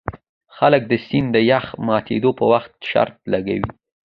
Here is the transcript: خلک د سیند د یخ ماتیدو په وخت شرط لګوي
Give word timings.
خلک 0.57 0.81
د 0.87 0.93
سیند 1.05 1.29
د 1.35 1.37
یخ 1.51 1.65
ماتیدو 1.87 2.31
په 2.39 2.45
وخت 2.51 2.71
شرط 2.91 3.15
لګوي 3.33 3.65